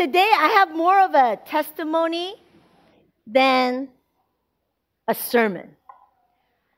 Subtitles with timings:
[0.00, 2.34] today I have more of a testimony
[3.26, 3.90] than
[5.06, 5.76] a sermon.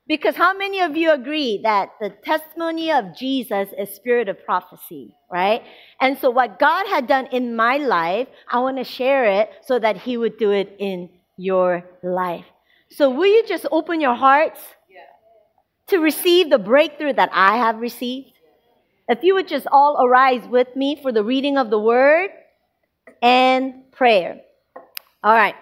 [0.05, 5.15] Because how many of you agree that the testimony of Jesus is spirit of prophecy,
[5.31, 5.63] right?
[6.01, 9.79] And so what God had done in my life, I want to share it so
[9.79, 12.45] that he would do it in your life.
[12.89, 14.59] So will you just open your hearts
[15.87, 18.33] to receive the breakthrough that I have received?
[19.07, 22.29] If you would just all arise with me for the reading of the word
[23.23, 24.41] and prayer.
[25.23, 25.55] All right.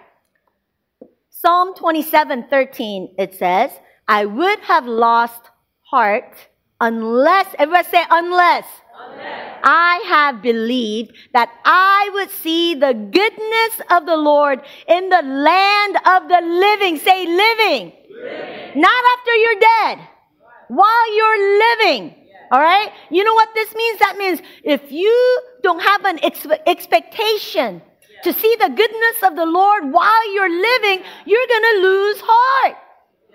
[1.30, 3.72] Psalm 27 13, it says,
[4.08, 5.42] I would have lost
[5.82, 6.36] heart
[6.82, 8.66] unless, everybody say, unless.
[9.00, 9.60] unless.
[9.64, 15.96] I have believed that I would see the goodness of the Lord in the land
[15.98, 16.98] of the living.
[16.98, 17.94] Say, living.
[18.10, 18.82] living.
[18.82, 20.08] Not after you're dead,
[20.68, 22.16] while you're living.
[22.52, 22.92] All right?
[23.10, 24.00] You know what this means?
[24.00, 27.82] That means if you don't have an ex- expectation
[28.24, 32.78] to see the goodness of the Lord while you're living, you're going to lose heart.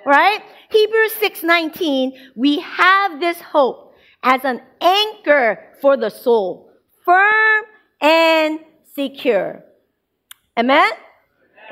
[0.04, 0.42] Right?
[0.70, 6.70] Hebrews 6:19, we have this hope as an anchor for the soul,
[7.04, 7.64] firm
[8.00, 8.60] and
[8.94, 9.64] secure.
[10.58, 10.90] Amen?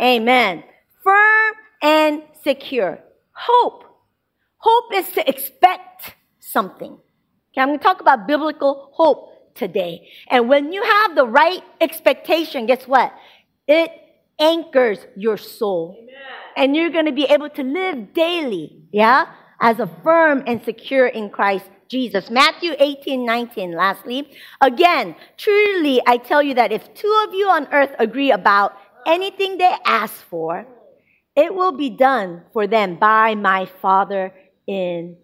[0.01, 0.65] Amen.
[1.03, 2.99] Firm and secure.
[3.33, 3.85] Hope.
[4.59, 6.99] Hope is to expect something.
[7.55, 10.09] Okay, I'm going to talk about biblical hope today.
[10.27, 13.15] And when you have the right expectation, guess what?
[13.69, 13.93] It
[14.41, 15.97] anchors your soul.
[15.97, 16.15] Amen.
[16.57, 19.27] And you're going to be able to live daily, yeah,
[19.61, 22.29] as a firm and secure in Christ Jesus.
[22.29, 24.29] Matthew 18, 19, lastly.
[24.61, 29.59] Again, truly I tell you that if two of you on earth agree about anything
[29.59, 30.67] they ask for,
[31.37, 34.35] it will be done for them by my Father
[34.67, 35.19] in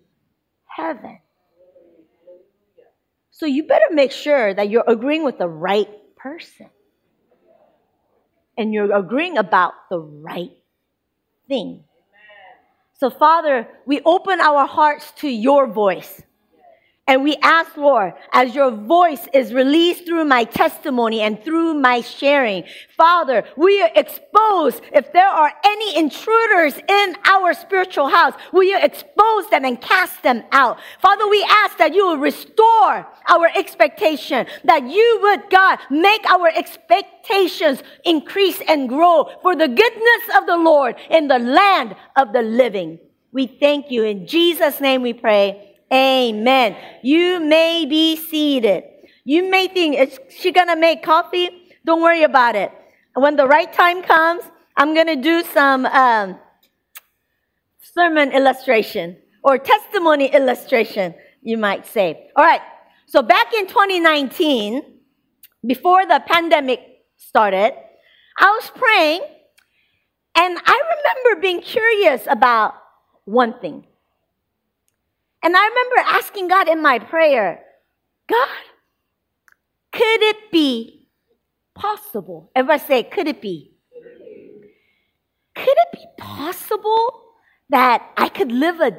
[0.67, 1.19] heaven.
[3.41, 6.69] So you better make sure that you're agreeing with the right person
[8.59, 10.53] and you're agreeing about the right
[11.49, 11.85] thing.
[12.99, 16.21] So, Father, we open our hearts to your voice.
[17.11, 22.03] And we ask, Lord, as your voice is released through my testimony and through my
[22.03, 22.63] sharing,
[22.97, 24.81] Father, we are exposed.
[24.93, 30.23] If there are any intruders in our spiritual house, will you expose them and cast
[30.23, 30.79] them out?
[31.03, 36.47] Father, we ask that you will restore our expectation, that you would, God, make our
[36.47, 42.43] expectations increase and grow for the goodness of the Lord in the land of the
[42.43, 43.01] living.
[43.33, 44.05] We thank you.
[44.05, 45.70] In Jesus' name we pray.
[45.93, 46.77] Amen.
[47.03, 48.85] You may be seated.
[49.25, 51.51] You may think, is she gonna make coffee?
[51.85, 52.73] Don't worry about it.
[53.15, 54.45] When the right time comes,
[54.77, 56.39] I'm gonna do some um,
[57.81, 62.31] sermon illustration or testimony illustration, you might say.
[62.37, 62.63] All right.
[63.07, 64.83] So back in 2019,
[65.67, 66.81] before the pandemic
[67.17, 67.75] started,
[68.39, 69.23] I was praying
[70.37, 70.81] and I
[71.25, 72.75] remember being curious about
[73.25, 73.85] one thing.
[75.43, 77.63] And I remember asking God in my prayer,
[78.29, 78.49] God,
[79.93, 81.09] could it be
[81.75, 82.51] possible?
[82.55, 83.73] Everybody say, could it be?
[85.55, 87.23] Could it be possible
[87.71, 88.93] that I could live a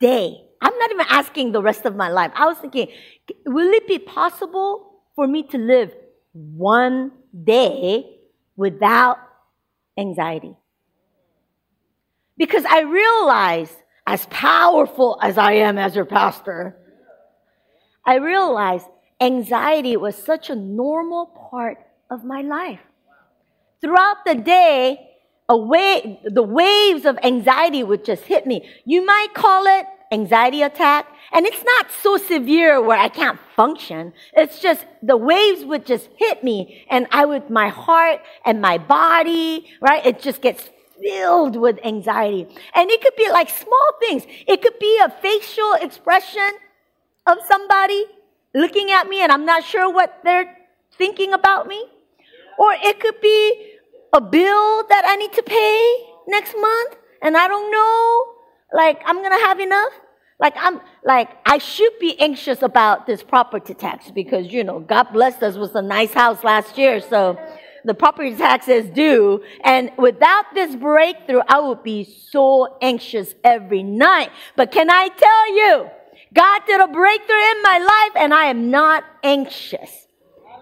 [0.00, 0.36] day?
[0.62, 2.32] I'm not even asking the rest of my life.
[2.34, 2.88] I was thinking,
[3.46, 5.94] will it be possible for me to live
[6.32, 7.12] one
[7.44, 8.18] day
[8.56, 9.18] without
[9.98, 10.54] anxiety?
[12.36, 16.76] Because I realized as powerful as I am as your pastor,
[18.04, 18.86] I realized
[19.20, 21.78] anxiety was such a normal part
[22.10, 22.80] of my life.
[23.80, 25.06] Throughout the day,
[25.48, 28.68] a wave, the waves of anxiety would just hit me.
[28.84, 34.12] You might call it anxiety attack, and it's not so severe where I can't function.
[34.32, 38.78] It's just the waves would just hit me, and I would, my heart and my
[38.78, 40.04] body, right?
[40.04, 40.68] It just gets
[41.02, 42.46] filled with anxiety.
[42.74, 44.24] And it could be like small things.
[44.46, 46.50] It could be a facial expression
[47.26, 48.04] of somebody
[48.54, 50.56] looking at me and I'm not sure what they're
[50.96, 51.84] thinking about me.
[52.58, 53.76] Or it could be
[54.12, 58.24] a bill that I need to pay next month and I don't know,
[58.72, 59.92] like, I'm going to have enough.
[60.38, 65.12] Like, I'm, like, I should be anxious about this property tax because, you know, God
[65.12, 67.00] blessed us with a nice house last year.
[67.00, 67.38] So,
[67.84, 69.42] the property tax is due.
[69.64, 74.30] And without this breakthrough, I would be so anxious every night.
[74.56, 75.90] But can I tell you,
[76.32, 80.06] God did a breakthrough in my life and I am not anxious.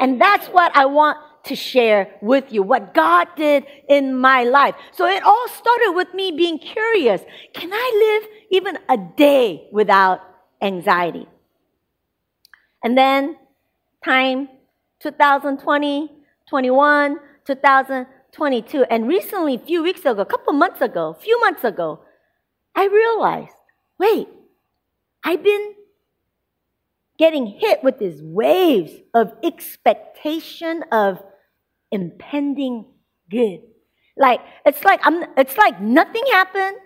[0.01, 4.75] And that's what I want to share with you, what God did in my life.
[4.93, 7.23] So it all started with me being curious.
[7.55, 10.21] Can I live even a day without
[10.61, 11.27] anxiety?
[12.83, 13.37] And then
[14.05, 14.49] time
[15.01, 16.11] 2020,
[16.51, 18.85] 2021, 2022.
[18.91, 22.01] And recently, a few weeks ago, a couple months ago, a few months ago,
[22.75, 23.55] I realized
[23.99, 24.29] wait,
[25.25, 25.75] I've been
[27.19, 31.21] getting hit with these waves of expectation of
[31.91, 32.87] impending
[33.31, 33.61] good.
[34.17, 36.77] Like it's like I'm it's like nothing happened.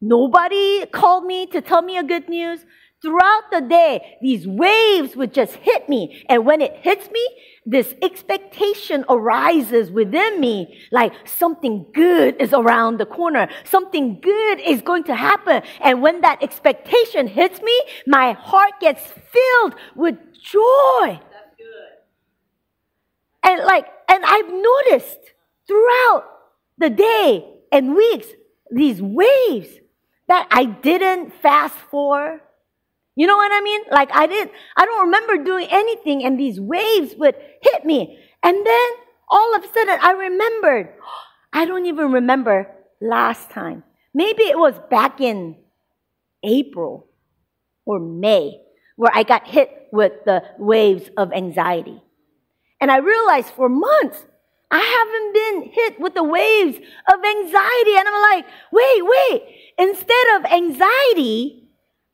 [0.00, 2.64] Nobody called me to tell me a good news.
[3.00, 6.24] Throughout the day, these waves would just hit me.
[6.28, 7.24] And when it hits me,
[7.64, 13.48] this expectation arises within me like something good is around the corner.
[13.62, 15.62] Something good is going to happen.
[15.80, 21.20] And when that expectation hits me, my heart gets filled with joy.
[21.30, 21.98] That's good.
[23.44, 25.18] And like, and I've noticed
[25.68, 26.24] throughout
[26.78, 28.26] the day and weeks
[28.72, 29.68] these waves
[30.26, 32.40] that I didn't fast for,
[33.18, 33.80] you know what I mean?
[33.90, 38.16] Like I didn't, I don't remember doing anything and these waves would hit me.
[38.44, 38.90] And then
[39.28, 40.94] all of a sudden I remembered,
[41.52, 42.70] I don't even remember
[43.00, 43.82] last time.
[44.14, 45.56] Maybe it was back in
[46.44, 47.08] April
[47.84, 48.60] or May
[48.94, 52.00] where I got hit with the waves of anxiety.
[52.80, 54.24] And I realized for months,
[54.70, 57.96] I haven't been hit with the waves of anxiety.
[57.96, 59.42] And I'm like, wait, wait.
[59.76, 61.67] Instead of anxiety,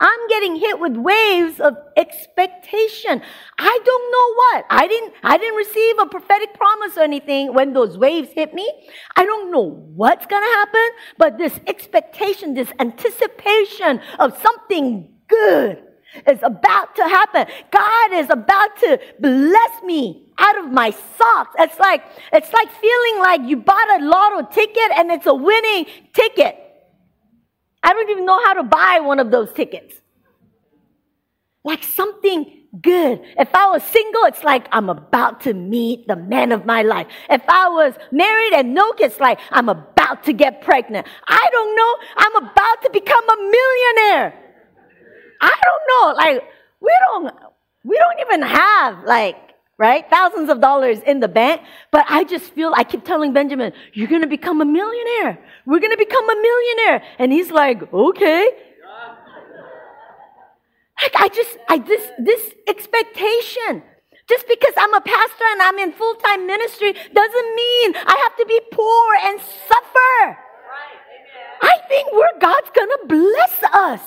[0.05, 3.23] I'm getting hit with waves of expectation.
[3.59, 4.67] I don't know what.
[4.69, 8.71] I didn't I didn't receive a prophetic promise or anything when those waves hit me.
[9.17, 15.83] I don't know what's going to happen, but this expectation, this anticipation of something good
[16.29, 17.47] is about to happen.
[17.71, 21.55] God is about to bless me out of my socks.
[21.59, 25.87] It's like it's like feeling like you bought a lotto ticket and it's a winning
[26.13, 26.64] ticket.
[27.85, 29.95] I don't even know how to buy one of those tickets.
[31.63, 33.21] Like something good.
[33.39, 37.07] If I was single, it's like I'm about to meet the man of my life.
[37.31, 41.07] If I was married and no kids, like I'm about to get pregnant.
[41.29, 41.97] I don't know.
[42.17, 44.35] I'm about to become a millionaire.
[45.41, 46.15] I don't know.
[46.17, 46.43] Like
[46.81, 47.35] we don't
[47.85, 50.09] we don't even have like right?
[50.09, 51.63] Thousands of dollars in the bank.
[51.91, 55.39] But I just feel, I keep telling Benjamin, you're going to become a millionaire.
[55.67, 57.03] We're going to become a millionaire.
[57.19, 58.49] And he's like, okay.
[61.03, 63.83] Like, I just, I, this, this expectation.
[64.29, 68.37] Just because I'm a pastor and I'm in full time ministry doesn't mean I have
[68.39, 70.39] to be poor and suffer.
[71.61, 74.01] I think where God's gonna bless us.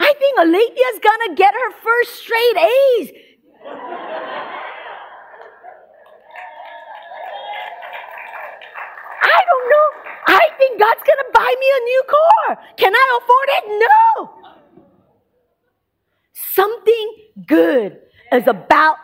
[0.00, 3.10] I think Alethea's gonna get her first straight A's.
[9.22, 9.88] I don't know.
[10.26, 12.58] I think God's going to buy me a new car.
[12.76, 13.64] Can I afford it?
[13.80, 14.30] No.
[16.32, 17.14] Something
[17.46, 17.98] good
[18.32, 18.96] is about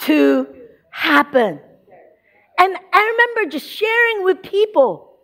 [0.00, 0.46] to
[0.90, 1.60] happen.
[2.58, 3.00] And I
[3.34, 5.18] remember just sharing with people.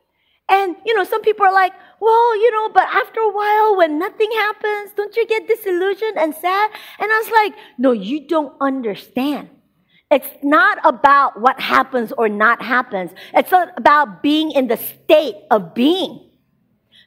[0.48, 3.98] And, you know, some people are like, well, you know, but after a while, when
[3.98, 6.70] nothing happens, don't you get disillusioned and sad?
[6.98, 9.50] And I was like, no, you don't understand.
[10.10, 13.10] It's not about what happens or not happens.
[13.34, 16.30] It's about being in the state of being.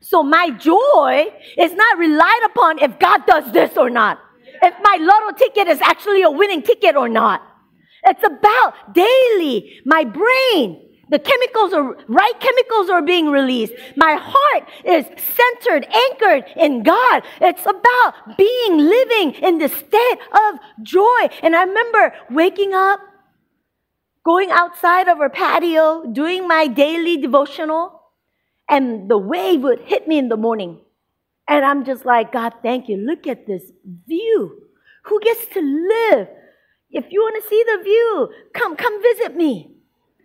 [0.02, 1.28] So my joy
[1.58, 4.20] is not relied upon if God does this or not.
[4.62, 7.42] If my lotto ticket is actually a winning ticket or not.
[8.04, 13.74] It's about daily, my brain the chemicals are, right chemicals are being released.
[13.96, 15.06] My heart is
[15.36, 17.24] centered, anchored in God.
[17.42, 21.30] It's about being, living in the state of joy.
[21.42, 23.00] And I remember waking up,
[24.24, 28.00] going outside of our patio, doing my daily devotional,
[28.70, 30.80] and the wave would hit me in the morning.
[31.48, 32.98] And I'm just like, God, thank you.
[32.98, 33.64] Look at this
[34.08, 34.68] view.
[35.06, 36.28] Who gets to live?
[36.92, 39.79] If you want to see the view, come, come visit me.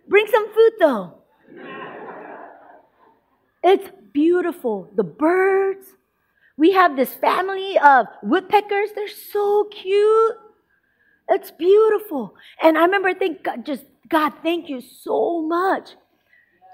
[0.07, 1.13] Bring some food though.
[3.63, 4.91] It's beautiful.
[4.95, 5.87] The birds.
[6.57, 8.89] We have this family of woodpeckers.
[8.95, 10.35] They're so cute.
[11.29, 12.35] It's beautiful.
[12.61, 15.89] And I remember thinking, God, just God, thank you so much.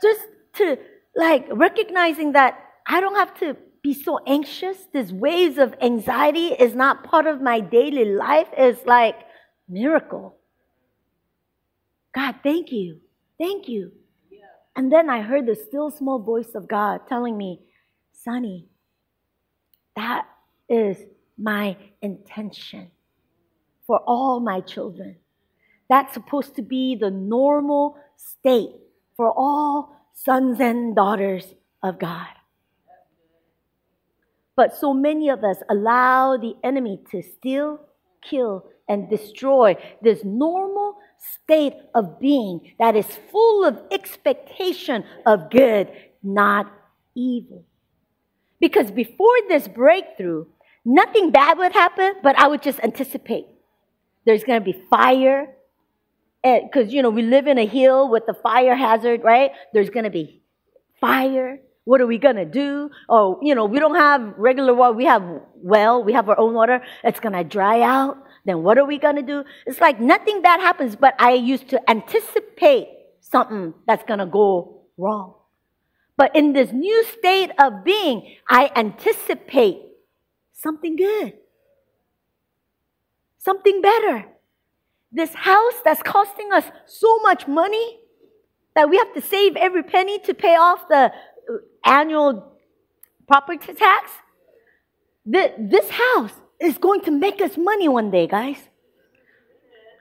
[0.04, 0.22] Just
[0.56, 0.78] to
[1.16, 4.78] like recognizing that I don't have to be so anxious.
[4.92, 8.48] This waves of anxiety is not part of my daily life.
[8.58, 9.16] It's like
[9.68, 10.36] miracle.
[12.14, 13.00] God, thank you.
[13.42, 13.92] Thank you.
[14.76, 17.60] And then I heard the still small voice of God telling me,
[18.14, 18.68] Sonny,
[19.96, 20.28] that
[20.70, 20.98] is
[21.40, 22.92] my intention
[23.88, 25.16] for all my children.
[25.90, 28.76] That's supposed to be the normal state
[29.18, 32.28] for all sons and daughters of God.
[34.56, 37.80] But so many of us allow the enemy to steal,
[38.22, 45.90] kill, and destroy this normal state of being that is full of expectation of good,
[46.22, 46.70] not
[47.16, 47.64] evil.
[48.60, 50.46] Because before this breakthrough,
[50.84, 53.46] nothing bad would happen, but I would just anticipate.
[54.26, 55.56] There's going to be fire.
[56.44, 59.52] Because, you know, we live in a hill with the fire hazard, right?
[59.74, 60.42] There's going to be
[61.00, 61.60] fire.
[61.86, 62.90] What are we going to do?
[63.08, 64.94] Oh, you know, we don't have regular water.
[64.94, 65.24] We have
[65.56, 66.82] well, we have our own water.
[67.04, 68.18] It's going to dry out.
[68.46, 69.44] Then what are we going to do?
[69.66, 72.88] It's like nothing bad happens, but I used to anticipate
[73.20, 75.36] something that's going to go wrong.
[76.18, 79.82] But in this new state of being, I anticipate
[80.54, 81.34] something good,
[83.38, 84.26] something better.
[85.12, 88.00] This house that's costing us so much money
[88.76, 92.54] that we have to save every penny to pay off the uh, annual
[93.28, 94.12] property tax.
[95.26, 98.58] This house is going to make us money one day, guys.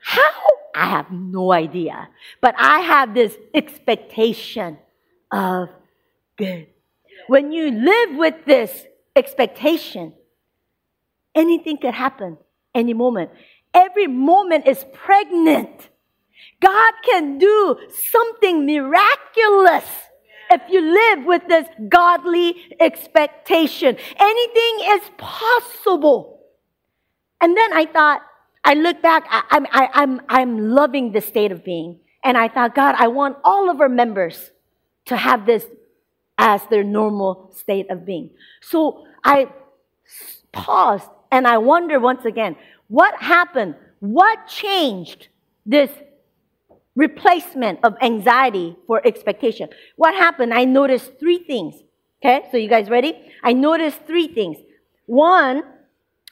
[0.03, 0.31] How?
[0.75, 2.09] I have no idea.
[2.41, 4.79] But I have this expectation
[5.33, 5.69] of
[6.37, 6.69] good.
[7.27, 8.87] When you live with this
[9.17, 10.13] expectation,
[11.35, 12.39] anything could happen
[12.75, 13.31] any moment.
[13.75, 15.89] Every moment is pregnant.
[16.61, 17.77] God can do
[18.11, 19.85] something miraculous
[20.51, 23.97] if you live with this godly expectation.
[24.19, 26.40] Anything is possible.
[27.41, 28.23] And then I thought,
[28.65, 32.01] I look back, I, I'm, I, I'm, I'm loving the state of being.
[32.23, 34.51] And I thought, God, I want all of our members
[35.07, 35.65] to have this
[36.37, 38.31] as their normal state of being.
[38.61, 39.49] So I
[40.53, 42.57] paused and I wonder once again,
[42.89, 43.77] what happened?
[44.01, 45.29] What changed
[45.65, 45.91] this
[46.97, 49.69] replacement of anxiety for expectation?
[49.97, 50.53] What happened?
[50.53, 51.75] I noticed three things.
[52.23, 53.19] Okay, so you guys ready?
[53.43, 54.59] I noticed three things.
[55.07, 55.63] One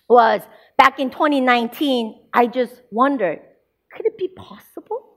[0.09, 0.43] was
[0.79, 3.41] back in 2019, I just wondered
[3.93, 5.17] could it be possible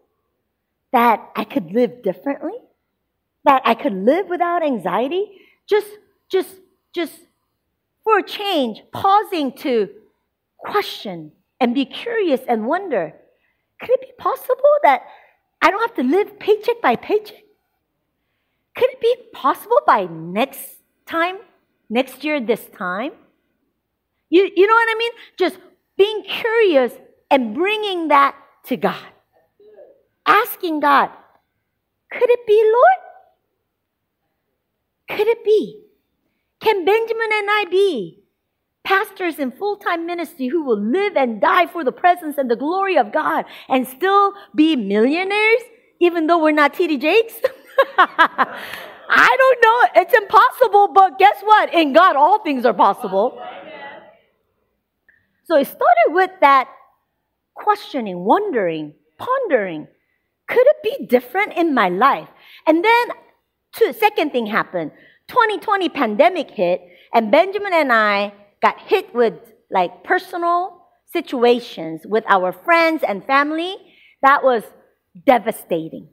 [0.91, 2.57] that I could live differently?
[3.45, 5.31] That I could live without anxiety?
[5.69, 5.87] Just,
[6.29, 6.49] just,
[6.93, 7.13] just
[8.03, 9.89] for a change, pausing to
[10.57, 13.13] question and be curious and wonder
[13.79, 15.01] could it be possible that
[15.61, 17.43] I don't have to live paycheck by paycheck?
[18.75, 20.77] Could it be possible by next
[21.07, 21.37] time,
[21.89, 23.11] next year, this time?
[24.31, 25.11] You, you know what I mean?
[25.37, 25.57] Just
[25.97, 26.93] being curious
[27.29, 28.35] and bringing that
[28.67, 29.05] to God.
[30.25, 31.09] Asking God,
[32.11, 33.01] could it be, Lord?
[35.17, 35.83] Could it be?
[36.61, 38.23] Can Benjamin and I be
[38.83, 42.55] pastors in full time ministry who will live and die for the presence and the
[42.55, 45.61] glory of God and still be millionaires,
[45.99, 47.33] even though we're not TD Jakes?
[47.97, 50.01] I don't know.
[50.01, 51.73] It's impossible, but guess what?
[51.73, 53.41] In God, all things are possible.
[55.43, 56.69] So it started with that
[57.53, 59.87] questioning, wondering, pondering.
[60.47, 62.27] Could it be different in my life?
[62.67, 63.07] And then,
[63.73, 64.91] two, second thing happened.
[65.27, 66.81] 2020 pandemic hit,
[67.13, 69.33] and Benjamin and I got hit with
[69.69, 73.75] like personal situations with our friends and family.
[74.21, 74.63] That was
[75.25, 76.09] devastating.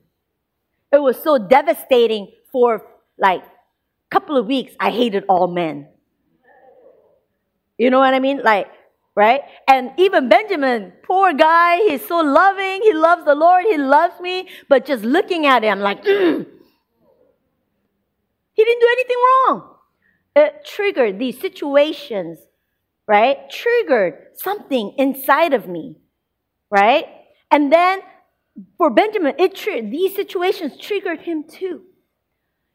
[0.92, 2.86] It was so devastating for
[3.18, 4.72] like a couple of weeks.
[4.80, 5.88] I hated all men.
[7.76, 8.40] You know what I mean?
[8.42, 8.68] Like
[9.18, 9.40] right?
[9.66, 12.82] And even Benjamin, poor guy, he's so loving.
[12.84, 13.64] He loves the Lord.
[13.68, 14.48] He loves me.
[14.68, 16.46] But just looking at him, like, mm.
[18.52, 19.74] he didn't do anything wrong.
[20.36, 22.38] It triggered these situations,
[23.08, 23.38] right?
[23.50, 25.96] Triggered something inside of me,
[26.70, 27.06] right?
[27.50, 27.98] And then
[28.76, 31.82] for Benjamin, it tr- these situations triggered him too.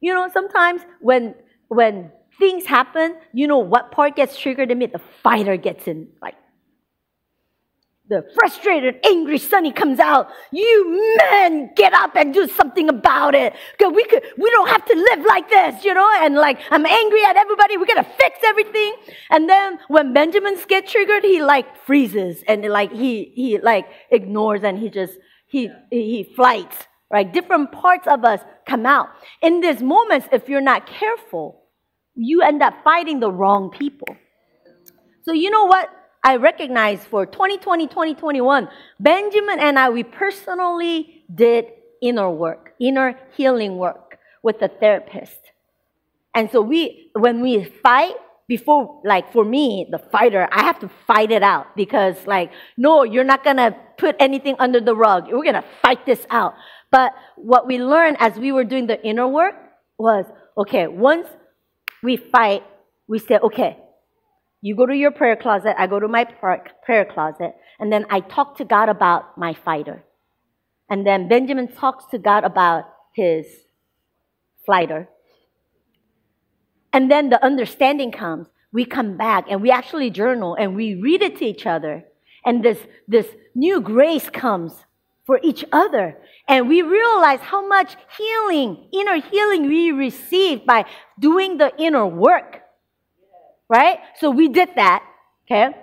[0.02, 1.36] You know, sometimes when
[1.70, 4.88] when things happen, you know what part gets triggered in me?
[4.88, 6.36] The fighter gets in, like,
[8.10, 10.30] the frustrated, angry Sonny comes out.
[10.52, 13.54] You men, get up and do something about it.
[13.80, 16.10] Cause we could, we don't have to live like this, you know.
[16.22, 17.78] And like, I'm angry at everybody.
[17.78, 18.96] We're gonna fix everything.
[19.30, 24.64] And then when Benjamin's get triggered, he like freezes and like he he like ignores
[24.64, 26.76] and he just he he flights.
[27.10, 29.10] Right, different parts of us come out
[29.42, 30.28] in these moments.
[30.32, 31.63] If you're not careful,
[32.16, 34.08] you end up fighting the wrong people.
[35.24, 35.90] So, you know what?
[36.24, 41.66] I recognize for 2020, 2021, Benjamin and I, we personally did
[42.02, 45.38] inner work, inner healing work with a therapist.
[46.34, 48.16] And so we, when we fight,
[48.48, 53.04] before, like for me, the fighter, I have to fight it out because, like, no,
[53.04, 55.28] you're not gonna put anything under the rug.
[55.32, 56.54] We're gonna fight this out.
[56.92, 59.56] But what we learned as we were doing the inner work
[59.98, 60.26] was
[60.58, 61.28] okay, once
[62.04, 62.64] we fight,
[63.08, 63.78] we say, okay,
[64.62, 68.22] You go to your prayer closet, I go to my prayer closet, and then I
[68.22, 70.06] talk to God about my fighter.
[70.90, 73.46] And then Benjamin talks to God about his
[74.66, 75.10] flighter.
[76.94, 78.48] And then the understanding comes.
[78.72, 82.06] We come back and we actually journal and we read it to each other.
[82.46, 84.74] And this, this new grace comes
[85.26, 86.18] for each other.
[86.48, 90.86] And we realize how much healing, inner healing we receive by
[91.20, 92.62] doing the inner work.
[93.70, 94.00] Right?
[94.20, 95.04] So we did that.
[95.46, 95.76] Okay?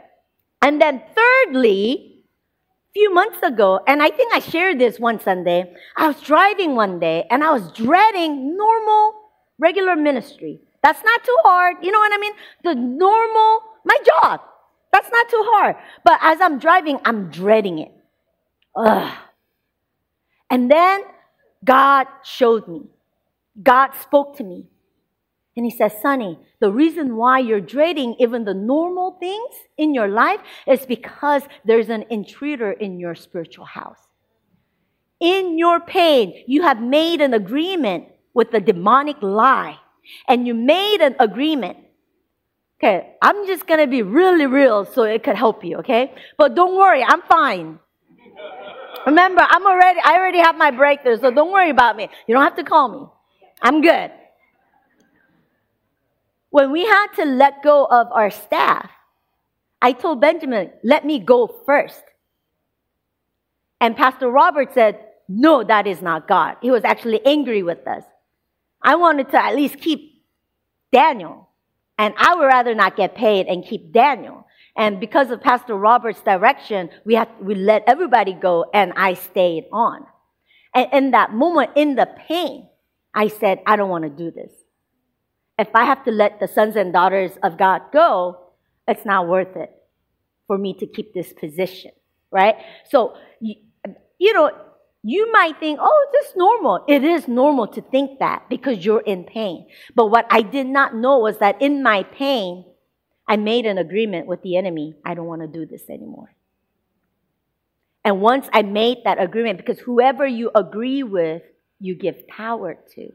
[0.62, 2.24] And then thirdly,
[2.90, 6.74] a few months ago, and I think I shared this one Sunday, I was driving
[6.74, 9.14] one day and I was dreading normal,
[9.58, 10.60] regular ministry.
[10.82, 11.76] That's not too hard.
[11.82, 12.32] You know what I mean?
[12.64, 14.40] The normal, my job.
[14.92, 15.76] That's not too hard.
[16.04, 17.92] But as I'm driving, I'm dreading it.
[18.76, 19.16] Ugh.
[20.50, 21.02] And then
[21.64, 22.82] God showed me.
[23.62, 24.66] God spoke to me.
[25.56, 30.08] And he says, Sonny, the reason why you're dreading even the normal things in your
[30.08, 33.98] life is because there's an intruder in your spiritual house.
[35.18, 39.78] In your pain, you have made an agreement with the demonic lie,
[40.28, 41.76] and you made an agreement.
[42.78, 46.14] Okay, I'm just gonna be really real so it could help you, okay?
[46.38, 47.80] But don't worry, I'm fine.
[49.06, 52.08] Remember, I'm already, I already have my breakthrough, so don't worry about me.
[52.26, 53.06] You don't have to call me.
[53.62, 54.10] I'm good.
[56.50, 58.90] When we had to let go of our staff,
[59.80, 62.02] I told Benjamin, let me go first.
[63.80, 66.56] And Pastor Robert said, no, that is not God.
[66.60, 68.02] He was actually angry with us.
[68.82, 70.24] I wanted to at least keep
[70.92, 71.48] Daniel.
[71.96, 74.46] And I would rather not get paid and keep Daniel.
[74.76, 79.64] And because of Pastor Robert's direction, we had we let everybody go and I stayed
[79.72, 80.06] on.
[80.74, 82.68] And in that moment, in the pain,
[83.14, 84.52] I said, I don't want to do this.
[85.58, 88.52] If I have to let the sons and daughters of God go,
[88.86, 89.70] it's not worth it
[90.46, 91.90] for me to keep this position,
[92.30, 92.54] right?
[92.88, 93.56] So, you,
[94.18, 94.50] you know,
[95.02, 96.84] you might think, oh, this normal.
[96.88, 99.66] It is normal to think that because you're in pain.
[99.94, 102.64] But what I did not know was that in my pain,
[103.30, 104.96] I made an agreement with the enemy.
[105.04, 106.34] I don't want to do this anymore.
[108.04, 111.42] And once I made that agreement, because whoever you agree with,
[111.78, 113.12] you give power to.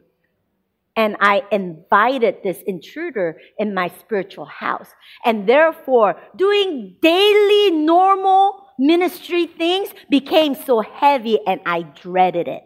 [0.96, 4.88] And I invited this intruder in my spiritual house.
[5.26, 12.64] And therefore, doing daily normal ministry things became so heavy and I dreaded it.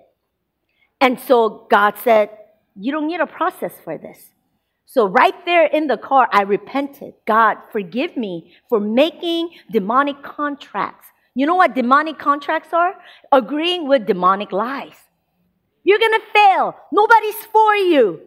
[1.01, 2.29] And so God said,
[2.79, 4.29] You don't need a process for this.
[4.91, 7.13] So, right there in the car, I repented.
[7.27, 11.05] God, forgive me for making demonic contracts.
[11.35, 12.95] You know what demonic contracts are?
[13.31, 14.95] Agreeing with demonic lies.
[15.83, 16.75] You're gonna fail.
[16.91, 18.19] Nobody's for you.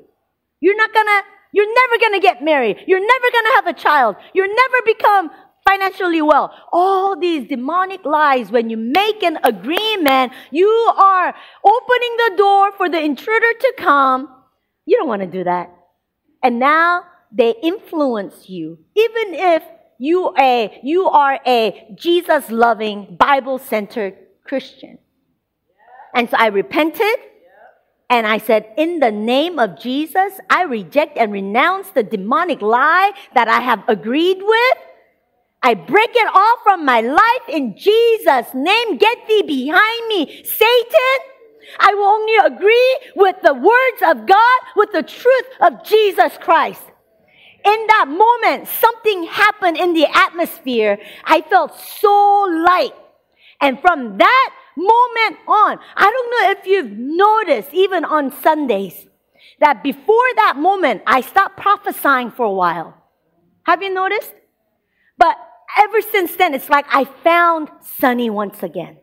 [0.61, 1.23] You're not gonna,
[1.53, 2.77] you're never gonna get married.
[2.87, 4.15] You're never gonna have a child.
[4.33, 5.31] You're never become
[5.69, 6.55] financially well.
[6.73, 12.89] All these demonic lies, when you make an agreement, you are opening the door for
[12.89, 14.29] the intruder to come.
[14.87, 15.82] You don't wanna do that.
[16.43, 19.63] And now they influence you, even if
[19.99, 24.99] you, a, you are a Jesus loving, Bible centered Christian.
[26.15, 27.17] And so I repented.
[28.11, 33.13] And I said, In the name of Jesus, I reject and renounce the demonic lie
[33.35, 34.79] that I have agreed with.
[35.63, 38.99] I break it off from my life in Jesus' name.
[38.99, 41.32] Get thee behind me, Satan.
[41.79, 46.83] I will only agree with the words of God, with the truth of Jesus Christ.
[47.65, 50.99] In that moment, something happened in the atmosphere.
[51.25, 52.95] I felt so light.
[53.61, 59.07] And from that moment on, I don't know if you've noticed, even on Sundays,
[59.61, 62.97] that before that moment, I stopped prophesying for a while.
[63.65, 64.33] Have you noticed?
[65.17, 65.37] But
[65.79, 68.99] ever since then, it's like I found Sonny once again.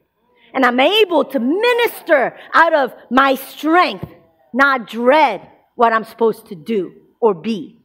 [0.54, 4.08] And I'm able to minister out of my strength,
[4.54, 7.80] not dread what I'm supposed to do or be.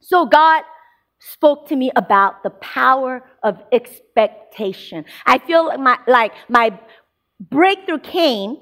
[0.00, 0.62] So God
[1.18, 5.04] spoke to me about the power of expectation.
[5.26, 6.78] I feel like my, like my
[7.38, 8.56] breakthrough came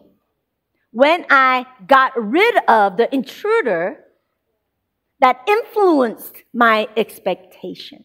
[0.90, 4.04] when I got rid of the intruder
[5.20, 8.04] that influenced my expectation.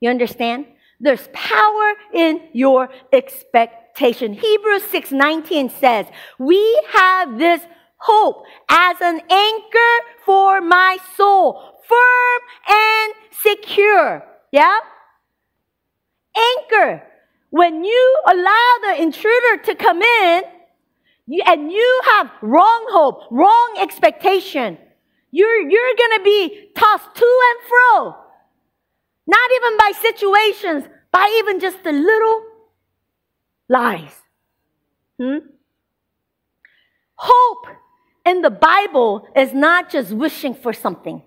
[0.00, 0.66] You understand?
[1.00, 4.32] There's power in your expectation.
[4.32, 6.06] Hebrews 6:19 says,
[6.38, 7.60] "We have this
[7.98, 14.78] hope as an anchor for my soul, firm and secure." Yeah?
[16.36, 17.02] Anchor.
[17.50, 20.44] When you allow the intruder to come in,
[21.26, 24.78] you, and you have wrong hope, wrong expectation,
[25.30, 28.16] You're, you're going to be tossed to and fro.
[29.28, 32.42] Not even by situations, by even just the little
[33.68, 34.14] lies.
[35.20, 35.38] Hmm?
[37.14, 37.66] Hope
[38.24, 41.22] in the Bible is not just wishing for something.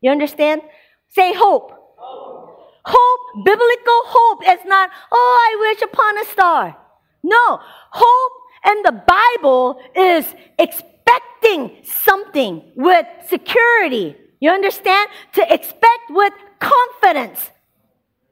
[0.00, 0.62] You understand?
[1.08, 1.72] Say hope.
[1.98, 6.76] Hope, hope biblical hope is not, oh, I wish upon a star.
[7.22, 8.32] No, hope
[8.70, 10.24] in the Bible is
[10.58, 14.16] expecting something with security.
[14.46, 15.10] You understand?
[15.32, 17.50] To expect with confidence,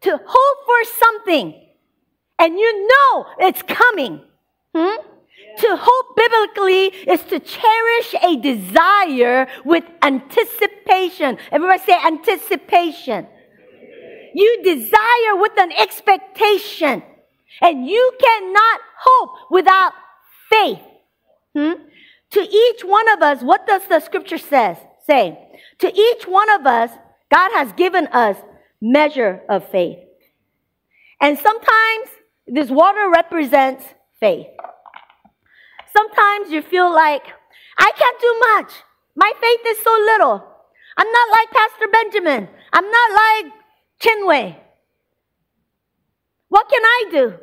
[0.03, 1.61] to hope for something,
[2.39, 4.23] and you know it's coming.
[4.73, 4.95] Hmm?
[5.59, 11.37] To hope biblically is to cherish a desire with anticipation.
[11.51, 13.27] Everybody say anticipation.
[14.37, 17.03] You desire with an expectation.
[17.61, 19.93] And you cannot hope without
[20.49, 20.79] faith.
[21.57, 21.73] Hmm?
[22.31, 25.39] To each one of us, what does the scripture says, say?
[25.81, 26.91] To each one of us,
[27.33, 28.37] God has given us
[28.81, 29.99] measure of faith.
[31.21, 32.09] And sometimes
[32.47, 33.85] this water represents
[34.21, 34.47] faith.
[35.93, 37.25] Sometimes you feel like,
[37.79, 38.73] I can't do much.
[39.17, 40.45] My faith is so little.
[40.97, 42.49] I'm not like Pastor Benjamin.
[42.73, 43.53] I'm not like
[44.01, 44.57] Chinwei.
[46.49, 47.35] What can I do?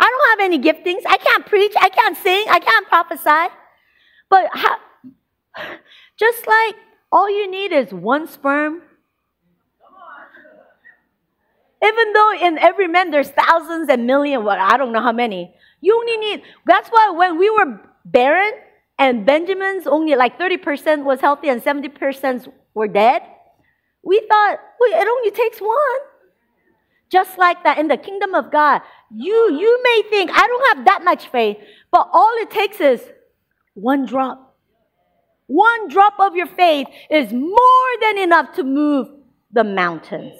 [0.00, 1.02] I don't have any giftings.
[1.06, 1.72] I can't preach.
[1.80, 2.44] I can't sing.
[2.48, 3.54] I can't prophesy.
[4.30, 4.76] But how,
[6.18, 6.76] just like
[7.10, 8.82] all you need is one sperm.
[11.82, 15.54] Even though in every man there's thousands and millions, well, I don't know how many.
[15.80, 18.52] You only need, that's why when we were barren
[18.98, 23.22] and Benjamin's only like 30% was healthy and 70% were dead,
[24.02, 26.00] we thought, well, it only takes one.
[27.10, 28.82] Just like that in the kingdom of God,
[29.14, 31.58] you, you may think, I don't have that much faith,
[31.90, 33.02] but all it takes is
[33.74, 34.47] one drop.
[35.48, 39.08] One drop of your faith is more than enough to move
[39.50, 40.34] the mountains.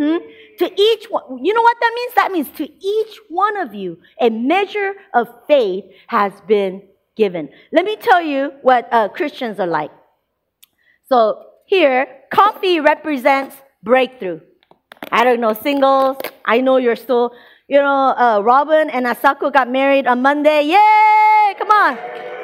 [0.00, 0.16] Hmm?
[0.58, 2.14] To each one, you know what that means?
[2.14, 6.82] That means to each one of you, a measure of faith has been
[7.16, 7.50] given.
[7.70, 9.90] Let me tell you what uh, Christians are like.
[11.08, 14.40] So here, coffee represents breakthrough.
[15.12, 16.16] I don't know, singles.
[16.44, 17.32] I know you're still,
[17.68, 20.62] you know, uh, Robin and Asako got married on Monday.
[20.62, 21.54] Yay!
[21.58, 22.37] Come on.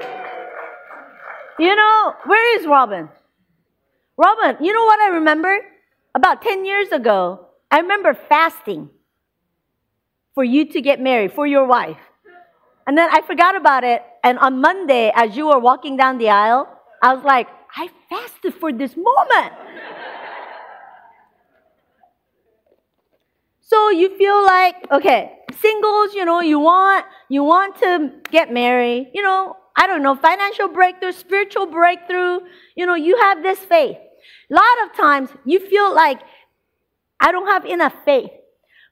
[1.59, 3.09] You know, where is Robin?
[4.17, 5.59] Robin, you know what I remember?
[6.15, 8.91] About 10 years ago, I remember fasting
[10.35, 11.99] for you to get married, for your wife.
[12.87, 14.03] And then I forgot about it.
[14.23, 16.69] And on Monday, as you were walking down the aisle,
[17.03, 19.53] I was like, I fasted for this moment.
[23.61, 29.11] so you feel like, okay, singles, you know, you want you want to get married,
[29.15, 32.41] you know, I don't know, financial breakthrough, spiritual breakthrough,
[32.77, 33.97] you know, you have this faith.
[34.51, 36.21] A lot of times you feel like
[37.21, 38.31] I don't have enough faith.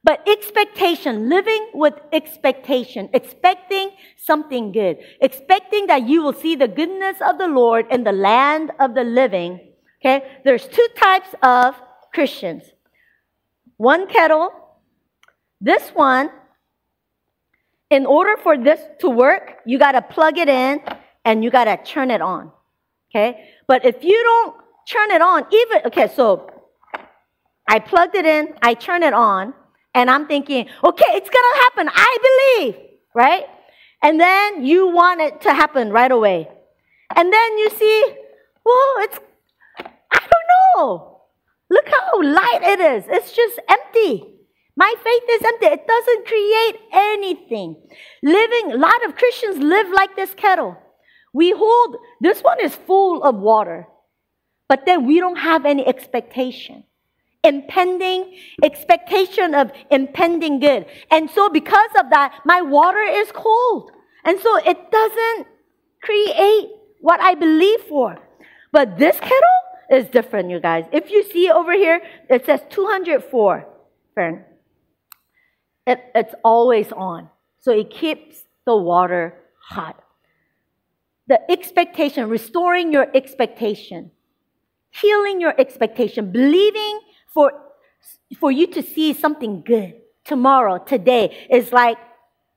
[0.04, 7.18] But expectation, living with expectation, expecting something good, expecting that you will see the goodness
[7.20, 9.60] of the Lord in the land of the living.
[10.00, 11.80] Okay, there's two types of
[12.12, 12.64] Christians.
[13.76, 14.50] One kettle,
[15.60, 16.30] this one,
[17.92, 20.80] in order for this to work, you got to plug it in
[21.26, 22.50] and you got to turn it on.
[23.10, 24.56] Okay, but if you don't
[24.88, 26.48] turn it on, even, okay, so
[27.68, 29.52] I plugged it in, I turn it on,
[29.94, 31.90] and I'm thinking, okay, it's gonna happen.
[31.92, 32.76] I believe,
[33.14, 33.44] right?
[34.02, 36.48] And then you want it to happen right away.
[37.14, 38.04] And then you see,
[38.64, 39.18] whoa, it's,
[39.78, 41.20] I don't know.
[41.68, 43.04] Look how light it is.
[43.08, 44.24] It's just empty.
[44.82, 45.66] My faith is empty.
[45.66, 47.76] It doesn't create anything.
[48.20, 50.76] Living, a lot of Christians live like this kettle.
[51.32, 53.86] We hold, this one is full of water,
[54.68, 56.82] but then we don't have any expectation
[57.44, 60.86] impending expectation of impending good.
[61.10, 63.90] And so because of that, my water is cold.
[64.24, 65.46] And so it doesn't
[66.02, 68.18] create what I believe for.
[68.70, 70.84] But this kettle is different, you guys.
[70.92, 73.66] If you see over here, it says 204
[74.14, 74.44] Fern.
[75.86, 77.28] It, it's always on.
[77.60, 80.02] So it keeps the water hot.
[81.28, 84.10] The expectation, restoring your expectation,
[84.90, 87.00] healing your expectation, believing
[87.32, 87.52] for,
[88.38, 91.98] for you to see something good tomorrow, today, is like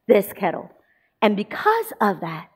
[0.07, 0.71] this kettle.
[1.21, 2.49] And because of that,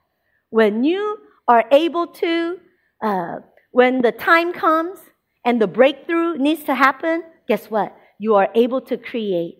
[0.49, 2.59] when you are able to,
[3.01, 3.37] uh,
[3.71, 4.99] when the time comes
[5.45, 7.95] and the breakthrough needs to happen, guess what?
[8.19, 9.58] You are able to create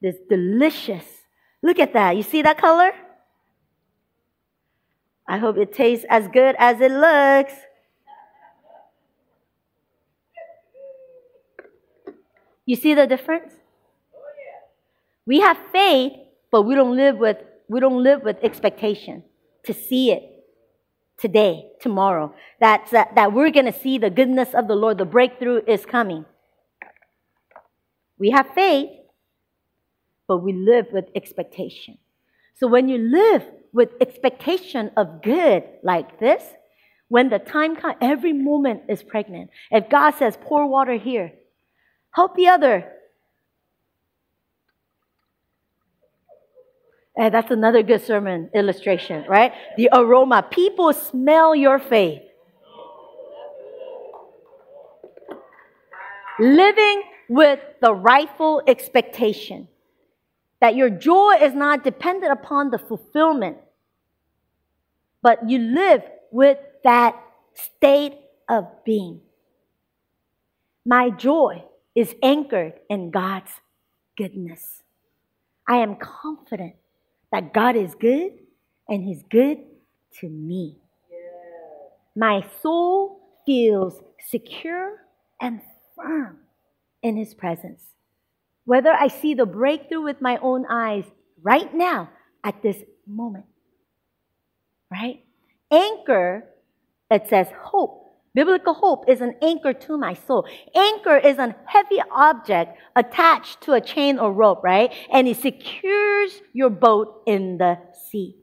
[0.00, 1.04] this delicious.
[1.62, 2.16] Look at that.
[2.16, 2.92] You see that color?
[5.26, 7.52] I hope it tastes as good as it looks.
[12.64, 13.52] You see the difference?
[15.26, 16.12] We have faith,
[16.50, 19.22] but we don't live with we don't live with expectation
[19.64, 20.22] to see it
[21.18, 22.34] today, tomorrow.
[22.60, 24.98] That, that, that we're going to see the goodness of the Lord.
[24.98, 26.24] The breakthrough is coming.
[28.18, 28.90] We have faith,
[30.28, 31.98] but we live with expectation.
[32.54, 36.42] So when you live with expectation of good like this,
[37.08, 39.50] when the time comes, every moment is pregnant.
[39.70, 41.32] If God says, pour water here,
[42.12, 42.92] help the other,
[47.18, 49.52] And that's another good sermon illustration, right?
[49.76, 50.46] The aroma.
[50.48, 52.22] People smell your faith.
[56.38, 59.66] Living with the rightful expectation
[60.60, 63.58] that your joy is not dependent upon the fulfillment,
[65.22, 67.16] but you live with that
[67.54, 68.14] state
[68.48, 69.20] of being.
[70.84, 73.50] My joy is anchored in God's
[74.16, 74.82] goodness.
[75.68, 76.76] I am confident
[77.30, 78.32] that God is good
[78.88, 79.58] and He's good
[80.20, 80.78] to me.
[82.16, 84.96] My soul feels secure
[85.40, 85.60] and
[85.94, 86.38] firm
[87.02, 87.82] in His presence.
[88.68, 91.04] Whether I see the breakthrough with my own eyes
[91.42, 92.10] right now
[92.44, 92.76] at this
[93.06, 93.46] moment,
[94.90, 95.24] right?
[95.70, 96.44] Anchor,
[97.10, 100.46] it says hope Biblical hope is an anchor to my soul.
[100.76, 104.92] Anchor is a heavy object attached to a chain or rope, right?
[105.10, 107.78] And it secures your boat in the
[108.10, 108.36] sea.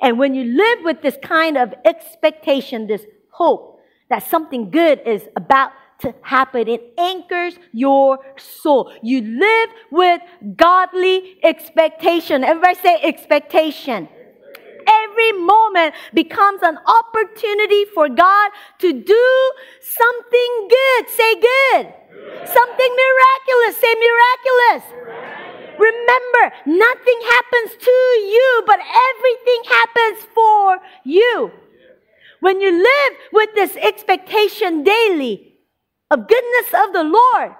[0.00, 5.28] And when you live with this kind of expectation, this hope that something good is
[5.36, 8.92] about to happen, it anchors your soul.
[9.02, 10.20] You live with
[10.56, 12.44] godly expectation.
[12.44, 14.08] Everybody say expectation
[14.86, 21.08] every moment becomes an opportunity for God to do something good.
[21.08, 21.94] Say good.
[22.44, 23.76] Something miraculous.
[23.80, 24.84] Say miraculous.
[25.78, 31.50] Remember, nothing happens to you, but everything happens for you.
[32.40, 35.51] When you live with this expectation daily
[36.12, 37.52] of goodness of the Lord,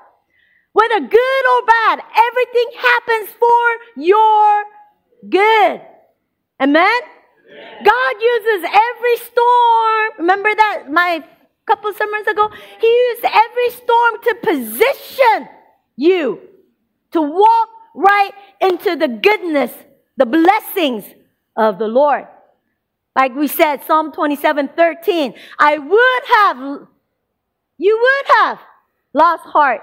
[0.73, 4.65] whether good or bad, everything happens for your
[5.29, 5.81] good.
[6.61, 7.01] Amen?
[7.85, 10.11] God uses every storm.
[10.19, 11.25] Remember that my
[11.67, 12.51] couple summers ago?
[12.81, 15.49] He used every storm to position
[15.97, 16.41] you
[17.13, 19.73] to walk right into the goodness,
[20.17, 21.05] the blessings
[21.57, 22.27] of the Lord.
[23.15, 26.89] Like we said, Psalm 27 13, I would have,
[27.83, 28.59] you would have
[29.13, 29.81] lost heart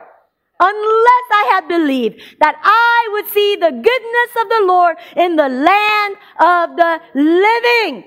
[0.59, 5.49] unless I had believed that I would see the goodness of the Lord in the
[5.49, 8.03] land of the living.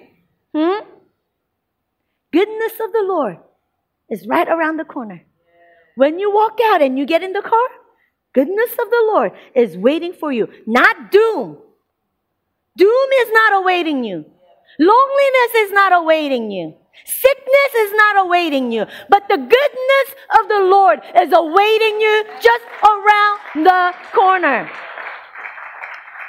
[0.54, 0.88] Hmm?
[2.32, 3.36] Goodness of the Lord
[4.08, 5.22] is right around the corner.
[5.94, 7.68] When you walk out and you get in the car,
[8.32, 11.58] goodness of the Lord is waiting for you, not doom.
[12.78, 14.24] Doom is not awaiting you.
[14.78, 16.74] Loneliness is not awaiting you.
[17.04, 20.08] Sickness is not awaiting you, but the goodness
[20.40, 24.70] of the Lord is awaiting you just around the corner.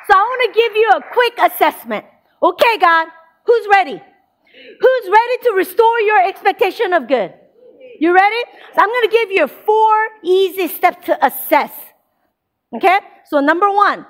[0.08, 2.06] So I want to give you a quick assessment.
[2.41, 3.08] Okay, God,
[3.45, 4.01] who's ready?
[4.79, 7.34] Who's ready to restore your expectation of good?
[7.99, 8.43] You ready?
[8.75, 11.71] So I'm going to give you four easy steps to assess.
[12.75, 12.99] Okay?
[13.25, 14.06] So number one,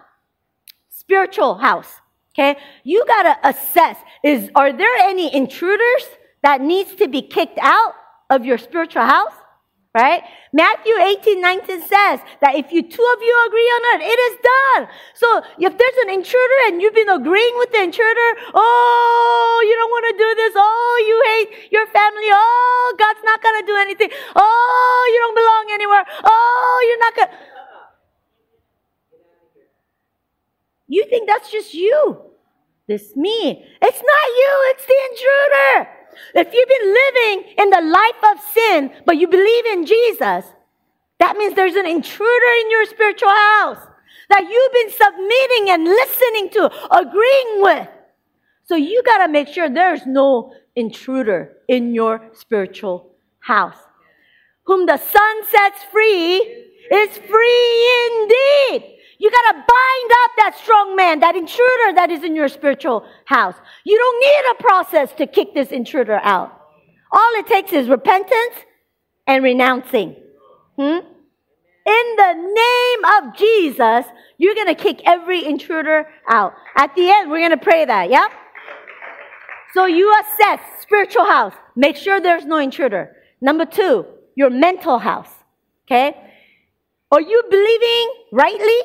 [0.90, 1.94] spiritual house.
[2.34, 2.60] Okay?
[2.84, 6.06] You got to assess is are there any intruders
[6.42, 7.94] that needs to be kicked out
[8.30, 9.34] of your spiritual house,
[9.94, 10.24] right?
[10.52, 14.36] Matthew 18, 19 says that if you two of you agree on it, it is
[14.42, 14.82] done.
[15.14, 15.28] So
[15.60, 20.06] if there's an intruder and you've been agreeing with the intruder, oh, you don't want
[20.10, 20.54] to do this.
[20.56, 22.30] Oh, you hate your family.
[22.34, 24.10] Oh, God's not going to do anything.
[24.36, 26.04] Oh, you don't belong anywhere.
[26.26, 27.53] Oh, you're not going to.
[30.94, 32.22] You think that's just you.
[32.88, 33.66] This me.
[33.82, 35.90] It's not you, it's the intruder.
[36.36, 40.46] If you've been living in the life of sin, but you believe in Jesus,
[41.20, 43.88] that means there's an intruder in your spiritual house
[44.30, 47.88] that you've been submitting and listening to, agreeing with.
[48.66, 53.80] So you got to make sure there's no intruder in your spiritual house.
[54.66, 56.36] Whom the Son sets free
[56.92, 58.94] is free indeed.
[59.24, 63.06] You got to bind up that strong man, that intruder that is in your spiritual
[63.24, 63.56] house.
[63.86, 66.52] You don't need a process to kick this intruder out.
[67.10, 68.56] All it takes is repentance
[69.26, 70.18] and renouncing.
[70.76, 71.00] Hmm?
[71.86, 76.52] In the name of Jesus, you're going to kick every intruder out.
[76.76, 78.28] At the end, we're going to pray that, yeah?
[79.74, 81.54] So you assess spiritual house.
[81.78, 83.16] Make sure there's no intruder.
[83.40, 84.06] Number two,
[84.36, 85.32] your mental house.
[85.88, 86.14] Okay?
[87.10, 88.82] Are you believing rightly